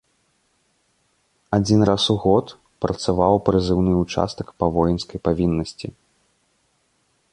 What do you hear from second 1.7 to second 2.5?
раз у год